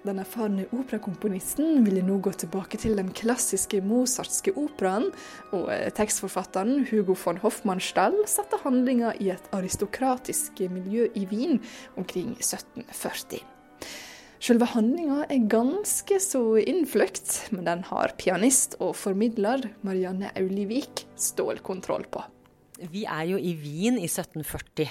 Den 0.02 0.18
erfarne 0.18 0.66
operakomponisten 0.74 1.84
ville 1.86 2.02
nå 2.02 2.18
gå 2.18 2.32
tilbake 2.34 2.80
til 2.82 2.98
den 2.98 3.12
klassiske 3.14 3.78
mozartske 3.86 4.56
operaen, 4.58 5.06
og 5.54 5.70
eh, 5.70 5.86
tekstforfatteren 5.94 6.88
Hugo 6.90 7.14
von 7.14 7.38
Hoffmannsthal 7.42 8.18
satte 8.26 8.58
handlinga 8.64 9.14
i 9.22 9.30
et 9.34 9.50
aristokratisk 9.54 10.66
miljø 10.66 11.06
i 11.14 11.26
Wien 11.30 11.60
omkring 11.96 12.34
1740. 12.42 13.42
Selve 14.42 14.66
handlinga 14.74 15.24
er 15.30 15.50
ganske 15.50 16.18
så 16.22 16.42
innfløkt, 16.58 17.52
men 17.54 17.70
den 17.70 17.86
har 17.86 18.18
pianist 18.18 18.80
og 18.82 18.96
formidler 18.98 19.70
Marianne 19.86 20.34
Aulivik 20.34 21.06
stålkontroll 21.14 22.10
på. 22.10 22.26
Vi 22.76 23.06
er 23.08 23.24
jo 23.30 23.38
i 23.40 23.54
Wien 23.56 23.96
i 23.96 24.04
1740, 24.04 24.90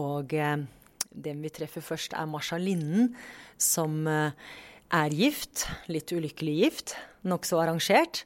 og 0.00 0.32
eh, 0.32 0.62
den 1.12 1.42
vi 1.44 1.50
treffer 1.52 1.84
først 1.84 2.14
er 2.16 2.28
Marsha 2.30 2.56
Linden, 2.56 3.10
som 3.60 4.06
eh, 4.08 4.32
er 4.96 5.16
gift, 5.16 5.66
litt 5.92 6.08
ulykkelig 6.08 6.54
gift, 6.62 6.94
nokså 7.28 7.60
arrangert, 7.60 8.22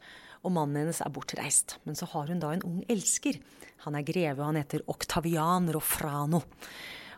og 0.47 0.55
mannen 0.55 0.85
hennes 0.85 1.03
er 1.03 1.11
bortreist. 1.15 1.81
Men 1.87 1.99
så 1.99 2.07
har 2.13 2.31
hun 2.31 2.43
da 2.43 2.53
en 2.55 2.63
ung 2.67 2.79
elsker. 2.91 3.41
Han 3.87 3.99
er 3.99 4.07
greve, 4.07 4.39
og 4.39 4.53
han 4.53 4.61
heter 4.61 4.87
Octavian 4.91 5.67
Rofrano. 5.75 6.43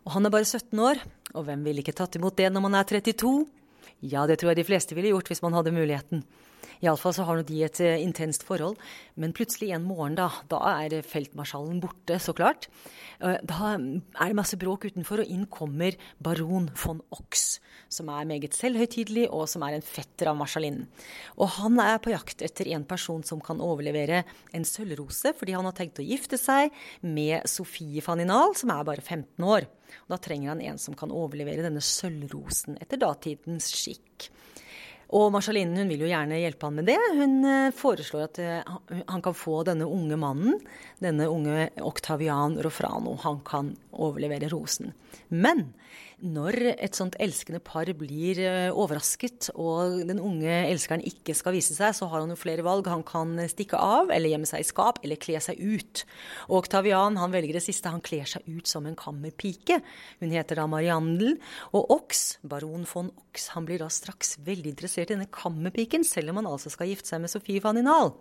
Og 0.04 0.16
han 0.16 0.24
er 0.24 0.32
bare 0.32 0.48
17 0.48 0.80
år, 0.80 1.00
og 1.34 1.44
hvem 1.44 1.64
ville 1.68 1.84
ikke 1.84 1.96
tatt 1.96 2.16
imot 2.16 2.36
det 2.40 2.48
når 2.52 2.64
man 2.64 2.78
er 2.80 2.88
32? 2.88 3.44
Ja, 4.04 4.24
det 4.28 4.38
tror 4.40 4.52
jeg 4.52 4.62
de 4.62 4.68
fleste 4.68 4.96
ville 4.96 5.12
gjort 5.12 5.28
hvis 5.32 5.44
man 5.44 5.56
hadde 5.56 5.72
muligheten. 5.72 6.24
Iallfall 6.82 7.14
så 7.16 7.26
har 7.28 7.38
nå 7.38 7.46
de 7.46 7.60
et 7.66 7.80
uh, 7.84 7.94
intenst 8.02 8.46
forhold. 8.46 8.78
Men 9.20 9.34
plutselig 9.36 9.70
en 9.74 9.86
morgen, 9.86 10.16
da, 10.18 10.30
da 10.50 10.60
er 10.82 10.98
feltmarskallen 11.06 11.80
borte, 11.82 12.18
så 12.22 12.34
klart. 12.36 12.68
Uh, 13.22 13.36
da 13.46 13.74
er 13.76 14.32
det 14.32 14.38
masse 14.38 14.58
bråk 14.60 14.88
utenfor, 14.88 15.22
og 15.22 15.30
inn 15.30 15.46
kommer 15.52 15.96
baron 16.24 16.70
von 16.80 17.02
Ox, 17.14 17.58
som 17.92 18.10
er 18.12 18.28
meget 18.28 18.56
selvhøytidelig, 18.58 19.28
og 19.30 19.46
som 19.50 19.64
er 19.66 19.78
en 19.78 19.86
fetter 19.86 20.32
av 20.32 20.38
marskalinnen. 20.40 20.88
Og 21.38 21.54
han 21.60 21.78
er 21.82 22.00
på 22.02 22.14
jakt 22.14 22.42
etter 22.44 22.72
en 22.74 22.86
person 22.88 23.22
som 23.26 23.42
kan 23.44 23.62
overlevere 23.62 24.24
en 24.54 24.66
sølvrose, 24.68 25.34
fordi 25.38 25.56
han 25.56 25.68
har 25.68 25.76
tenkt 25.78 26.02
å 26.02 26.06
gifte 26.06 26.40
seg 26.40 26.74
med 27.06 27.46
Sofie 27.50 28.02
Faninal, 28.04 28.56
som 28.58 28.72
er 28.74 28.86
bare 28.86 29.04
15 29.04 29.46
år. 29.46 29.68
Og 30.04 30.14
da 30.14 30.20
trenger 30.20 30.52
han 30.52 30.62
en 30.64 30.80
som 30.80 30.96
kan 30.98 31.12
overlevere 31.14 31.64
denne 31.64 31.82
sølvrosen 31.84 32.78
etter 32.82 33.00
datidens 33.00 33.70
skikk. 33.74 34.30
Og 35.14 35.30
Marshalinnen 35.30 35.78
hun 35.78 35.90
vil 35.92 36.02
jo 36.04 36.10
gjerne 36.10 36.40
hjelpe 36.40 36.66
han 36.66 36.78
med 36.80 36.88
det. 36.90 36.98
Hun 37.14 37.36
eh, 37.46 37.74
foreslår 37.76 38.26
at 38.26 38.40
eh, 38.42 39.02
han 39.06 39.22
kan 39.22 39.36
få 39.38 39.60
denne 39.66 39.86
unge 39.86 40.18
mannen, 40.18 40.58
denne 41.02 41.28
unge 41.30 41.68
Octavian 41.86 42.58
Rofrano, 42.64 43.14
han 43.22 43.38
kan 43.46 43.72
overlevere 43.92 44.50
rosen. 44.50 44.90
Men 45.28 45.68
når 46.24 46.56
et 46.72 46.96
sånt 46.96 47.16
elskende 47.20 47.60
par 47.60 47.88
blir 47.98 48.38
eh, 48.40 48.72
overrasket, 48.72 49.50
og 49.60 50.00
den 50.08 50.22
unge 50.22 50.52
elskeren 50.70 51.04
ikke 51.04 51.34
skal 51.36 51.54
vise 51.56 51.76
seg, 51.76 51.92
så 51.96 52.08
har 52.08 52.22
han 52.22 52.32
jo 52.32 52.38
flere 52.40 52.64
valg. 52.64 52.88
Han 52.88 53.04
kan 53.06 53.36
stikke 53.50 53.76
av, 53.76 54.08
eller 54.14 54.32
gjemme 54.32 54.48
seg 54.48 54.64
i 54.64 54.68
skap, 54.68 55.02
eller 55.04 55.20
kle 55.20 55.40
seg 55.44 55.60
ut. 55.60 56.04
Og 56.48 56.62
Octavian 56.62 57.18
han 57.20 57.34
velger 57.34 57.58
det 57.58 57.64
siste. 57.66 57.92
Han 57.92 58.04
kler 58.04 58.24
seg 58.30 58.46
ut 58.48 58.70
som 58.70 58.88
en 58.88 58.96
kammerpike. 58.98 59.80
Hun 60.22 60.32
heter 60.32 60.62
da 60.62 60.66
Mariandel. 60.70 61.36
Og 61.76 61.92
Ox, 61.98 62.24
baron 62.42 62.88
von 62.88 63.12
Ox, 63.26 63.50
han 63.54 63.68
blir 63.68 63.84
da 63.84 63.90
straks 63.92 64.38
veldig 64.46 64.72
interessert 64.72 65.12
i 65.12 65.18
denne 65.18 65.30
kammerpiken, 65.32 66.06
selv 66.08 66.32
om 66.32 66.40
han 66.40 66.48
altså 66.54 66.72
skal 66.72 66.88
gifte 66.88 67.12
seg 67.12 67.24
med 67.24 67.32
Sofie 67.32 67.60
Faninal. 67.64 68.14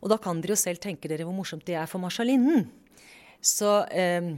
Og 0.00 0.12
da 0.12 0.20
kan 0.22 0.38
dere 0.40 0.54
jo 0.54 0.62
selv 0.62 0.80
tenke 0.80 1.10
dere 1.10 1.26
hvor 1.28 1.36
morsomt 1.36 1.66
det 1.66 1.76
er 1.76 1.90
for 1.90 2.00
marsjalinnen. 2.02 2.68
Så 3.40 3.82
eh, 3.90 4.36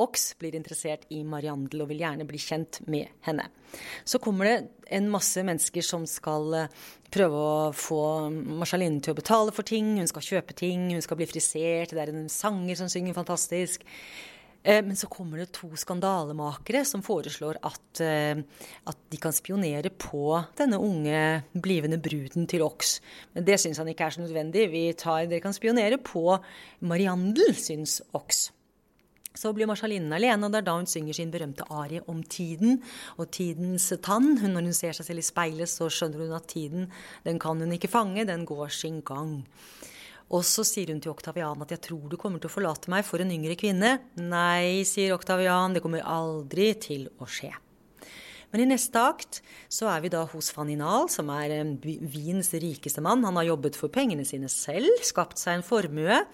Ox 0.00 0.32
blir 0.40 0.56
interessert 0.56 1.06
i 1.14 1.22
Mariandel 1.26 1.84
og 1.84 1.90
vil 1.92 2.02
gjerne 2.02 2.26
bli 2.28 2.40
kjent 2.40 2.80
med 2.90 3.10
henne. 3.26 3.46
Så 4.04 4.18
kommer 4.22 4.48
det 4.48 4.56
en 4.96 5.06
masse 5.12 5.44
mennesker 5.46 5.84
som 5.86 6.06
skal 6.10 6.56
eh, 6.58 6.80
prøve 7.12 7.44
å 7.44 7.70
få 7.76 8.02
Marceline 8.30 9.02
til 9.04 9.14
å 9.14 9.20
betale 9.20 9.54
for 9.54 9.66
ting. 9.66 9.96
Hun 10.00 10.10
skal 10.10 10.26
kjøpe 10.26 10.56
ting, 10.58 10.90
hun 10.94 11.04
skal 11.04 11.20
bli 11.20 11.28
frisert, 11.30 11.94
det 11.94 12.02
er 12.02 12.14
en 12.14 12.28
sanger 12.32 12.78
som 12.80 12.90
synger 12.90 13.16
fantastisk. 13.16 13.86
Eh, 14.62 14.84
men 14.84 14.96
så 14.96 15.08
kommer 15.08 15.40
det 15.40 15.52
to 15.56 15.70
skandalemakere 15.78 16.82
som 16.84 17.02
foreslår 17.04 17.60
at, 17.64 18.00
eh, 18.04 18.42
at, 18.84 18.98
de 19.08 19.20
kan 19.20 19.32
spionere 19.32 19.90
på 19.90 20.36
denne 20.58 20.76
unge, 20.76 21.42
blivende 21.54 21.98
bruden 21.98 22.46
til 22.46 22.62
Ox. 22.66 22.98
Men 23.34 23.46
det 23.48 23.60
syns 23.60 23.80
han 23.80 23.88
ikke 23.88 24.04
er 24.04 24.16
så 24.16 24.24
nødvendig. 24.24 24.68
Vi 24.70 24.84
tar, 24.92 25.24
dere 25.26 25.40
kan 25.40 25.56
spionere 25.56 25.96
på 25.96 26.38
Mariandel, 26.80 27.54
syns 27.56 28.00
Ox. 28.12 28.50
Så 29.34 29.52
blir 29.54 29.68
Marshalinnen 29.70 30.12
alene, 30.12 30.46
og 30.46 30.52
det 30.52 30.58
er 30.58 30.66
da 30.66 30.74
hun 30.74 30.88
synger 30.90 31.14
sin 31.14 31.30
berømte 31.30 31.66
arie 31.70 32.02
om 32.10 32.22
tiden 32.26 32.80
og 33.16 33.30
tidens 33.30 33.86
tann. 34.02 34.34
Når 34.42 34.66
hun 34.66 34.74
ser 34.74 34.96
seg 34.96 35.06
selv 35.06 35.22
i 35.22 35.26
speilet, 35.26 35.70
så 35.70 35.86
skjønner 35.86 36.24
hun 36.24 36.34
at 36.34 36.48
tiden 36.50 36.90
den 37.26 37.38
kan 37.38 37.62
hun 37.62 37.76
ikke 37.76 37.92
fange, 37.92 38.26
den 38.26 38.44
går 38.48 38.74
sin 38.74 39.00
gang. 39.06 39.44
Og 40.30 40.44
så 40.46 40.62
sier 40.66 40.90
hun 40.92 41.00
til 41.02 41.10
Oktavian 41.10 41.62
at 41.62 41.70
'jeg 41.70 41.82
tror 41.88 42.08
du 42.08 42.16
kommer 42.16 42.38
til 42.38 42.50
å 42.50 42.54
forlate 42.54 42.90
meg 42.90 43.04
for 43.04 43.18
en 43.18 43.30
yngre 43.30 43.56
kvinne'. 43.58 43.98
Nei, 44.16 44.82
sier 44.84 45.14
Oktavian, 45.14 45.74
det 45.74 45.82
kommer 45.82 46.02
aldri 46.02 46.74
til 46.78 47.08
å 47.18 47.26
skje. 47.26 47.50
Men 48.50 48.62
i 48.62 48.66
neste 48.66 48.98
akt 48.98 49.40
så 49.70 49.86
er 49.94 50.00
vi 50.00 50.08
da 50.08 50.24
hos 50.26 50.50
Faninal, 50.50 51.08
som 51.08 51.30
er 51.30 51.62
Wiens 51.82 52.50
rikeste 52.50 53.00
mann. 53.00 53.22
Han 53.24 53.36
har 53.36 53.44
jobbet 53.44 53.76
for 53.78 53.88
pengene 53.88 54.26
sine 54.26 54.48
selv, 54.48 54.90
skapt 55.02 55.38
seg 55.38 55.54
en 55.54 55.62
formue. 55.62 56.26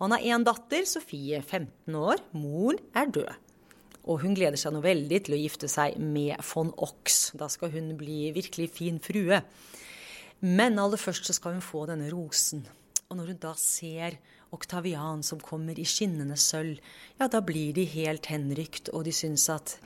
Og 0.00 0.06
han 0.06 0.16
har 0.16 0.26
én 0.32 0.44
datter, 0.48 0.86
Sofie, 0.88 1.42
15 1.42 1.92
år. 1.92 2.22
Moren 2.32 2.80
er 2.96 3.10
død. 3.12 3.34
Og 4.08 4.22
hun 4.22 4.32
gleder 4.32 4.56
seg 4.56 4.72
nå 4.72 4.80
veldig 4.80 5.18
til 5.26 5.36
å 5.36 5.40
gifte 5.42 5.68
seg 5.68 5.98
med 6.00 6.40
von 6.54 6.70
Ox. 6.80 7.34
Da 7.36 7.50
skal 7.52 7.74
hun 7.74 7.92
bli 8.00 8.30
virkelig 8.32 8.70
fin 8.78 8.96
frue. 9.04 9.42
Men 10.40 10.80
aller 10.80 10.96
først 10.96 11.28
så 11.28 11.36
skal 11.36 11.58
hun 11.58 11.64
få 11.64 11.84
denne 11.90 12.08
rosen. 12.14 12.64
Og 13.10 13.18
når 13.18 13.34
hun 13.34 13.42
da 13.42 13.52
ser 13.60 14.16
Oktavian 14.56 15.20
som 15.26 15.42
kommer 15.44 15.76
i 15.76 15.84
skinnende 15.84 16.40
sølv, 16.40 16.80
ja, 17.20 17.28
da 17.28 17.44
blir 17.44 17.76
de 17.76 17.84
helt 17.92 18.32
henrykt, 18.32 18.88
og 18.96 19.04
de 19.04 19.12
syns 19.14 19.50
at 19.52 19.76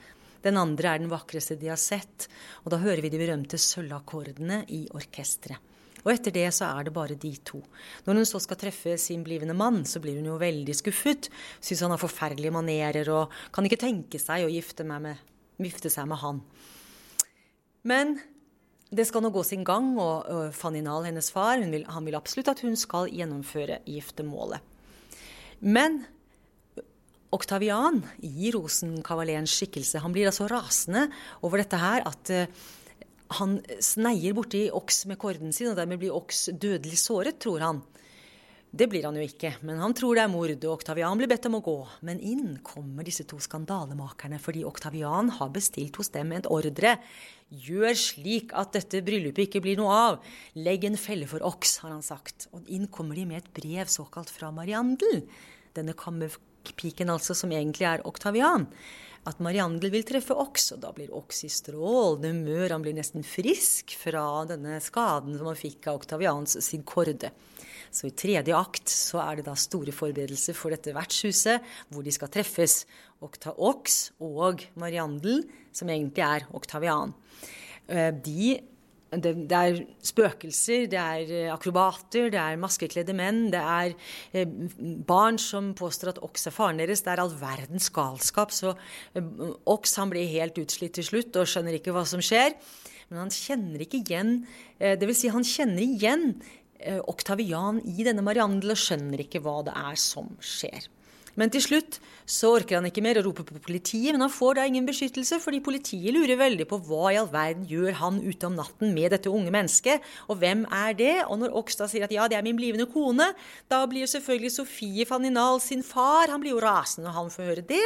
den 0.47 0.61
andre 0.61 0.95
er 0.95 1.03
den 1.03 1.11
vakreste 1.11 1.59
de 1.59 1.73
har 1.73 1.81
sett. 1.81 2.29
Og 2.63 2.71
da 2.71 2.79
hører 2.85 3.03
vi 3.03 3.11
de 3.11 3.19
berømte 3.19 3.59
sølvakkordene 3.59 4.63
i 4.71 4.85
orkesteret. 4.95 5.74
Og 6.05 6.13
etter 6.13 6.35
det 6.37 6.47
så 6.53 6.69
er 6.69 6.87
det 6.87 6.95
bare 6.95 7.17
de 7.17 7.33
to. 7.47 7.63
Når 8.05 8.21
hun 8.21 8.29
så 8.29 8.41
skal 8.45 8.61
treffe 8.61 8.97
sin 9.01 9.25
blivende 9.25 9.57
mann, 9.57 9.83
så 9.89 10.03
blir 10.05 10.19
hun 10.21 10.29
jo 10.29 10.37
veldig 10.41 10.77
skuffet. 10.77 11.31
Syns 11.65 11.85
han 11.87 11.95
har 11.95 12.03
forferdelige 12.03 12.55
manerer 12.55 13.09
og 13.15 13.33
kan 13.55 13.65
ikke 13.65 13.81
tenke 13.87 14.21
seg 14.21 14.45
å 14.45 14.53
gifte, 14.53 14.85
med, 14.85 15.17
gifte 15.63 15.93
seg 15.93 16.09
med 16.11 16.21
han. 16.21 16.45
Men 17.89 18.19
det 18.95 19.09
skal 19.09 19.25
nå 19.25 19.33
gå 19.35 19.43
sin 19.47 19.65
gang, 19.67 19.95
og, 19.99 20.29
Fanny 20.55 20.85
Nahl, 20.85 21.07
hennes 21.09 21.31
far, 21.35 21.59
vil, 21.73 21.87
han 21.91 22.07
vil 22.07 22.19
absolutt 22.19 22.53
at 22.53 22.63
hun 22.65 22.77
skal 22.79 23.11
gjennomføre 23.11 23.81
giftermålet. 23.89 24.61
Men 25.65 26.03
Oktavian 27.35 28.03
gir 28.23 28.55
Rosenkavaleren 28.55 29.49
skikkelse, 29.51 30.03
han 30.05 30.15
blir 30.15 30.29
altså 30.31 30.47
rasende 30.51 31.09
over 31.43 31.63
dette 31.63 31.81
her 31.81 32.05
at 32.07 32.31
uh, 32.31 32.67
han 33.39 33.59
sneier 33.83 34.37
borti 34.37 34.67
Oks 34.75 35.05
med 35.11 35.19
korden 35.21 35.53
sin, 35.55 35.73
og 35.73 35.79
dermed 35.79 36.01
blir 36.03 36.15
Oks 36.15 36.49
dødelig 36.53 37.01
såret, 37.03 37.41
tror 37.43 37.65
han. 37.65 37.83
Det 38.75 38.89
blir 38.91 39.05
han 39.07 39.15
jo 39.15 39.23
ikke, 39.23 39.53
men 39.63 39.79
han 39.79 39.93
tror 39.95 40.17
det 40.19 40.25
er 40.25 40.31
mord, 40.33 40.51
og 40.51 40.73
Oktavian 40.73 41.21
blir 41.21 41.31
bedt 41.31 41.47
om 41.47 41.61
å 41.61 41.63
gå. 41.63 41.77
Men 42.09 42.19
inn 42.19 42.57
kommer 42.67 43.07
disse 43.07 43.23
to 43.31 43.39
skandalemakerne, 43.39 44.41
fordi 44.43 44.65
Oktavian 44.67 45.31
har 45.37 45.53
bestilt 45.55 45.95
hos 46.01 46.11
dem 46.17 46.33
en 46.35 46.49
ordre. 46.51 46.97
Gjør 47.55 47.95
slik 48.01 48.51
at 48.59 48.75
dette 48.75 49.05
bryllupet 49.07 49.47
ikke 49.47 49.63
blir 49.63 49.79
noe 49.79 49.95
av. 49.95 50.19
Legg 50.59 50.89
en 50.89 50.99
felle 50.99 51.29
for 51.31 51.45
Oks, 51.47 51.77
har 51.85 51.95
han 51.95 52.03
sagt. 52.03 52.49
Og 52.51 52.67
inn 52.67 52.91
kommer 52.91 53.15
de 53.15 53.29
med 53.31 53.45
et 53.45 53.53
brev 53.55 53.87
såkalt 53.95 54.33
fra 54.35 54.51
Mariandel. 54.55 55.23
Denne 55.79 55.95
kammerpiken 55.95 57.15
altså, 57.15 57.39
som 57.39 57.55
egentlig 57.55 57.87
er 57.93 58.03
Oktavian 58.11 58.67
at 59.25 59.41
Mariandel 59.41 59.93
vil 59.93 60.05
treffe 60.07 60.37
Oks, 60.37 60.73
og 60.75 60.83
da 60.83 60.91
blir 60.97 61.13
Oks 61.17 61.45
i 61.47 61.51
strålende 61.53 62.35
humør. 62.35 62.75
Han 62.75 62.85
blir 62.85 62.97
nesten 62.97 63.25
frisk 63.25 63.97
fra 63.97 64.45
denne 64.49 64.77
skaden 64.85 65.39
som 65.39 65.49
han 65.49 65.59
fikk 65.59 65.89
av 65.89 66.03
Oktavians 66.03 66.59
sin 66.65 66.85
korde. 66.87 67.33
Så 67.95 68.09
i 68.09 68.15
tredje 68.17 68.57
akt 68.59 68.91
så 68.91 69.21
er 69.23 69.39
det 69.39 69.47
da 69.47 69.55
store 69.59 69.95
forberedelser 69.95 70.57
for 70.59 70.75
dette 70.75 70.93
vertshuset, 70.97 71.63
hvor 71.89 72.05
de 72.05 72.13
skal 72.15 72.33
treffes. 72.35 72.83
Okta 73.25 73.55
Oks 73.55 73.99
og 74.25 74.67
Mariandel, 74.81 75.45
som 75.73 75.89
egentlig 75.89 76.25
er 76.27 76.49
Oktavian. 76.59 77.15
Eh, 77.87 78.11
de 78.13 78.59
det, 79.23 79.35
det, 79.51 79.59
er 79.59 79.81
spøkelser, 80.05 80.87
det 80.93 81.01
er 81.01 81.33
eh, 81.33 81.53
akrobater, 81.53 82.31
det 82.33 82.41
er 82.41 82.61
maskekledde 82.61 83.17
menn, 83.17 83.47
det 83.53 83.61
er 83.61 83.95
eh, 84.33 84.55
barn 85.07 85.39
som 85.41 85.73
påstår 85.79 86.15
at 86.15 86.23
Ox 86.25 86.49
er 86.49 86.55
faren 86.57 86.81
deres. 86.83 87.05
Det 87.05 87.13
er 87.13 87.23
all 87.23 87.35
verdens 87.39 87.91
galskap. 87.95 88.55
Så 88.55 88.75
eh, 89.15 89.31
Ox 89.71 89.97
han 90.01 90.13
blir 90.13 90.31
helt 90.33 90.59
utslitt 90.63 90.97
til 90.99 91.07
slutt 91.07 91.41
og 91.41 91.51
skjønner 91.51 91.79
ikke 91.79 91.95
hva 91.95 92.07
som 92.09 92.23
skjer. 92.25 92.57
Men 93.11 93.25
han 93.27 93.33
kjenner 93.35 93.85
ikke 93.85 94.03
igjen 94.03 94.37
eh, 94.81 94.99
vil 95.01 95.17
si, 95.17 95.33
han 95.33 95.47
kjenner 95.47 95.85
igjen 95.85 96.31
eh, 96.81 97.01
Oktavian 97.01 97.83
i 97.85 98.07
denne 98.07 98.25
Mariandel 98.25 98.75
og 98.75 98.81
skjønner 98.81 99.25
ikke 99.27 99.43
hva 99.45 99.61
det 99.67 99.77
er 99.77 100.01
som 100.01 100.33
skjer. 100.43 100.89
Men 101.41 101.51
til 101.51 101.65
slutt 101.65 101.99
så 102.31 102.53
orker 102.57 102.79
han 102.79 102.87
ikke 102.89 103.03
mer 103.05 103.19
å 103.19 103.25
rope 103.27 103.43
på 103.47 103.59
politiet, 103.67 104.13
men 104.15 104.23
han 104.23 104.33
får 104.33 104.59
da 104.59 104.67
ingen 104.69 104.87
beskyttelse, 104.87 105.41
fordi 105.43 105.61
politiet 105.65 106.15
lurer 106.15 106.39
veldig 106.41 106.67
på 106.71 106.79
hva 106.87 107.11
i 107.11 107.19
all 107.21 107.31
verden 107.33 107.67
gjør 107.69 107.99
han 108.01 108.21
ute 108.23 108.49
om 108.49 108.57
natten 108.59 108.95
med 108.95 109.13
dette 109.17 109.33
unge 109.33 109.53
mennesket, 109.55 110.05
og 110.31 110.39
hvem 110.43 110.65
er 110.71 110.97
det? 110.99 111.15
Og 111.27 111.41
når 111.43 111.57
Okstad 111.61 111.91
sier 111.91 112.07
at 112.07 112.15
ja, 112.15 112.29
det 112.31 112.39
er 112.39 112.47
min 112.47 112.59
blivende 112.59 112.87
kone, 112.91 113.33
da 113.73 113.83
blir 113.91 114.07
jo 114.07 114.13
selvfølgelig 114.15 114.55
Sofie 114.55 115.09
Faninal 115.09 115.61
sin 115.65 115.85
far, 115.87 116.31
han 116.31 116.43
blir 116.43 116.55
jo 116.55 116.63
rasende 116.65 117.09
når 117.09 117.19
han 117.19 117.35
får 117.35 117.51
høre 117.51 117.69
det. 117.75 117.85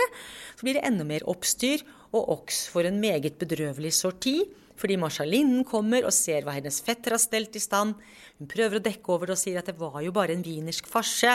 Så 0.58 0.68
blir 0.68 0.78
det 0.78 0.86
enda 0.86 1.08
mer 1.08 1.26
oppstyr, 1.30 1.86
og 2.12 2.30
Oks 2.38 2.66
får 2.72 2.88
en 2.88 3.02
meget 3.02 3.36
bedrøvelig 3.36 3.90
sorti 3.92 4.38
Fordi 4.78 4.94
marsjalinnen 4.96 5.64
kommer 5.66 6.06
og 6.06 6.14
ser 6.14 6.44
hva 6.46 6.54
hennes 6.54 6.78
fetter 6.86 7.16
har 7.16 7.20
stelt 7.20 7.56
i 7.58 7.60
stand. 7.60 7.96
Hun 8.38 8.48
prøver 8.48 8.78
å 8.78 8.84
dekke 8.84 9.10
over 9.10 9.26
det 9.26 9.34
og 9.34 9.40
sier 9.40 9.58
at 9.58 9.66
det 9.66 9.74
var 9.80 9.98
jo 10.04 10.14
bare 10.14 10.36
en 10.36 10.44
wienersk 10.46 10.86
farse. 10.86 11.32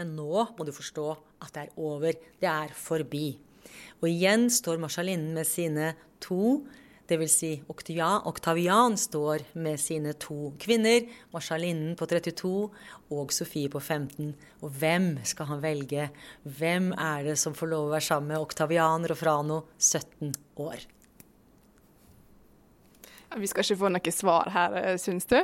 Men 0.00 0.14
nå 0.16 0.46
må 0.56 0.64
du 0.64 0.72
forstå 0.72 1.06
at 1.44 1.52
det 1.52 1.66
er 1.66 1.72
over. 1.76 2.16
Det 2.40 2.48
er 2.48 2.72
forbi. 2.72 3.34
Og 4.00 4.06
igjen 4.08 4.48
står 4.48 4.80
Marshalinnen 4.80 5.34
med 5.36 5.44
sine 5.44 5.92
to 6.24 6.62
Dvs. 7.10 7.32
Si 7.34 7.50
Octavian, 7.68 8.96
står 8.96 9.42
med 9.58 9.80
sine 9.82 10.14
to 10.14 10.52
kvinner, 10.62 11.08
Marshalinnen 11.34 11.96
på 11.98 12.06
32 12.06 12.52
og 13.10 13.34
Sofie 13.34 13.68
på 13.68 13.82
15. 13.82 14.30
Og 14.62 14.78
hvem 14.78 15.10
skal 15.26 15.50
han 15.50 15.62
velge? 15.64 16.08
Hvem 16.46 16.92
er 16.94 17.26
det 17.32 17.36
som 17.42 17.56
får 17.56 17.72
lov 17.72 17.88
å 17.88 17.94
være 17.96 18.06
sammen 18.06 18.32
med 18.32 18.40
Octavian 18.46 19.08
Rofrano, 19.10 19.64
17 19.76 20.32
år? 20.62 20.86
Vi 23.36 23.50
skal 23.50 23.66
ikke 23.66 23.82
få 23.82 23.90
noe 23.92 24.14
svar 24.14 24.54
her, 24.54 24.78
eh, 24.80 24.96
syns 24.98 25.26
du? 25.30 25.38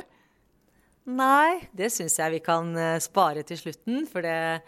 Nei, 1.07 1.63
det 1.71 1.87
syns 1.95 2.17
jeg 2.19 2.33
vi 2.35 2.43
kan 2.43 2.73
eh, 2.75 2.97
spare 3.03 3.45
til 3.47 3.59
slutten, 3.61 4.03
for 4.11 4.25
det, 4.25 4.59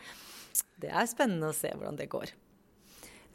det 0.80 0.92
er 0.92 1.10
spennende 1.10 1.50
å 1.52 1.56
se 1.56 1.74
hvordan 1.74 2.00
det 2.00 2.08
går. 2.12 2.32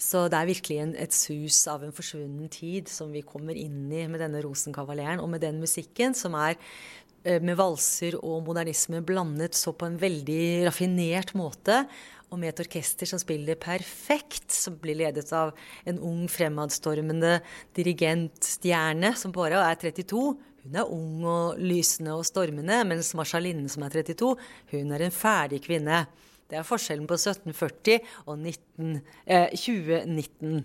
Så 0.00 0.24
det 0.32 0.38
er 0.38 0.48
virkelig 0.48 0.78
en, 0.82 0.94
et 0.98 1.14
sus 1.14 1.58
av 1.70 1.84
en 1.84 1.92
forsvunnen 1.94 2.48
tid 2.52 2.88
som 2.90 3.12
vi 3.14 3.22
kommer 3.22 3.56
inn 3.60 3.92
i 3.92 4.06
med 4.10 4.24
denne 4.24 4.40
Rosenkavaleren, 4.44 5.20
og 5.22 5.30
med 5.34 5.44
den 5.44 5.60
musikken 5.60 6.16
som 6.16 6.34
er 6.38 6.56
eh, 6.56 7.44
med 7.44 7.58
valser 7.60 8.16
og 8.22 8.40
modernisme 8.48 9.04
blandet 9.04 9.56
så 9.58 9.76
på 9.76 9.90
en 9.90 10.00
veldig 10.00 10.66
raffinert 10.70 11.34
måte 11.36 11.84
og 12.32 12.40
med 12.40 12.54
et 12.54 12.64
orkester 12.64 13.06
som 13.06 13.20
spiller 13.20 13.60
perfekt, 13.60 14.48
som 14.48 14.80
blir 14.80 14.96
ledet 14.98 15.28
av 15.36 15.52
en 15.86 16.00
ung, 16.02 16.24
fremadstormende 16.32 17.36
dirigentstjerne 17.76 19.12
som 19.20 19.36
bare 19.36 19.60
er 19.60 19.78
32. 19.84 20.24
Hun 20.64 20.76
er 20.80 20.88
ung 20.88 21.24
og 21.28 21.58
lysende 21.60 22.14
og 22.16 22.24
stormende, 22.24 22.78
mens 22.88 23.12
Marsalinne, 23.16 23.68
som 23.68 23.84
er 23.84 23.92
32, 23.92 24.30
hun 24.72 24.94
er 24.96 25.04
en 25.04 25.12
ferdig 25.12 25.60
kvinne. 25.66 26.06
Det 26.48 26.56
er 26.56 26.64
forskjellen 26.64 27.08
på 27.08 27.18
1740 27.18 27.98
og 28.24 28.38
19, 28.38 29.02
eh, 29.26 29.52
2019. 29.52 30.64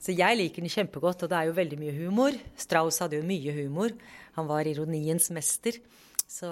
Så 0.00 0.14
jeg 0.16 0.38
liker 0.38 0.64
den 0.64 0.72
kjempegodt, 0.72 1.22
og 1.22 1.28
det 1.28 1.36
er 1.36 1.50
jo 1.50 1.56
veldig 1.58 1.78
mye 1.80 1.96
humor. 1.98 2.36
Strauss 2.56 3.02
hadde 3.04 3.20
jo 3.20 3.26
mye 3.28 3.52
humor. 3.52 3.92
Han 4.38 4.48
var 4.48 4.68
ironiens 4.68 5.28
mester. 5.30 5.76
Så 6.24 6.48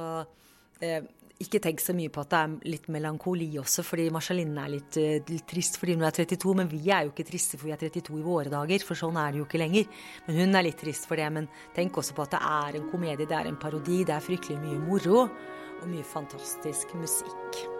eh, 0.84 1.00
ikke 1.38 1.60
tenk 1.62 1.82
så 1.82 1.94
mye 1.94 2.10
på 2.10 2.22
at 2.24 2.32
det 2.32 2.40
er 2.40 2.72
litt 2.74 2.88
melankoli 2.90 3.48
også, 3.60 3.84
fordi 3.86 4.08
Marceline 4.14 4.64
er 4.64 4.72
litt, 4.72 4.98
uh, 4.98 5.30
litt, 5.30 5.46
trist 5.50 5.78
fordi 5.78 5.94
hun 5.94 6.06
er 6.08 6.16
32. 6.16 6.56
Men 6.58 6.70
vi 6.72 6.82
er 6.90 7.06
jo 7.06 7.14
ikke 7.14 7.28
triste 7.30 7.58
for 7.58 7.70
vi 7.70 7.76
er 7.76 7.82
32 7.84 8.18
i 8.18 8.26
våre 8.26 8.52
dager, 8.52 8.84
for 8.86 8.98
sånn 8.98 9.20
er 9.22 9.32
det 9.32 9.42
jo 9.42 9.48
ikke 9.48 9.62
lenger. 9.62 9.88
Men 10.26 10.42
hun 10.42 10.58
er 10.58 10.66
litt 10.66 10.80
trist 10.82 11.06
for 11.10 11.20
det. 11.20 11.30
Men 11.38 11.50
tenk 11.78 12.02
også 12.02 12.18
på 12.18 12.26
at 12.26 12.34
det 12.34 12.42
er 12.42 12.80
en 12.80 12.92
komedie, 12.92 13.28
det 13.28 13.38
er 13.38 13.50
en 13.50 13.60
parodi, 13.60 14.02
det 14.02 14.18
er 14.18 14.24
fryktelig 14.24 14.60
mye 14.64 14.82
moro 14.82 15.26
og 15.28 15.90
mye 15.90 16.06
fantastisk 16.06 16.98
musikk. 16.98 17.77